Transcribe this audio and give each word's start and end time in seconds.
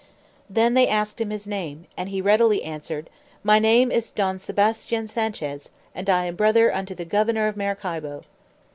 Then 0.49 0.73
they 0.73 0.87
asked 0.87 1.21
him 1.21 1.29
his 1.29 1.47
name, 1.47 1.85
and 1.95 2.09
he 2.09 2.21
readily 2.23 2.63
answered, 2.63 3.07
"My 3.43 3.59
name 3.59 3.91
is 3.91 4.09
Don 4.09 4.39
Sebastian 4.39 5.07
Sanchez, 5.07 5.69
and 5.93 6.09
I 6.09 6.25
am 6.25 6.35
brother 6.35 6.73
unto 6.73 6.95
the 6.95 7.05
governor 7.05 7.45
of 7.47 7.55
Maracaibo." 7.55 8.23